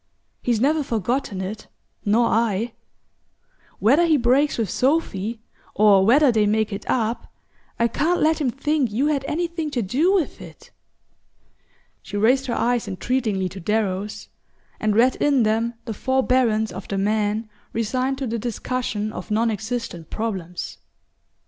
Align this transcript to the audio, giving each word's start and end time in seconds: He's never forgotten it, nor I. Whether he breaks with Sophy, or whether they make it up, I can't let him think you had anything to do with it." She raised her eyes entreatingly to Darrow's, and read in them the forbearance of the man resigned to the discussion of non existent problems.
He's 0.41 0.59
never 0.59 0.81
forgotten 0.81 1.41
it, 1.41 1.67
nor 2.03 2.25
I. 2.29 2.73
Whether 3.77 4.07
he 4.07 4.17
breaks 4.17 4.57
with 4.57 4.67
Sophy, 4.67 5.41
or 5.75 6.03
whether 6.03 6.31
they 6.31 6.47
make 6.47 6.73
it 6.73 6.89
up, 6.89 7.31
I 7.77 7.87
can't 7.87 8.19
let 8.19 8.41
him 8.41 8.49
think 8.49 8.91
you 8.91 9.05
had 9.09 9.23
anything 9.27 9.69
to 9.69 9.83
do 9.83 10.11
with 10.11 10.41
it." 10.41 10.71
She 12.01 12.17
raised 12.17 12.47
her 12.47 12.55
eyes 12.55 12.87
entreatingly 12.87 13.47
to 13.49 13.59
Darrow's, 13.59 14.29
and 14.79 14.95
read 14.95 15.17
in 15.17 15.43
them 15.43 15.75
the 15.85 15.93
forbearance 15.93 16.71
of 16.71 16.87
the 16.87 16.97
man 16.97 17.47
resigned 17.71 18.17
to 18.17 18.25
the 18.25 18.39
discussion 18.39 19.13
of 19.13 19.29
non 19.29 19.51
existent 19.51 20.09
problems. 20.09 20.79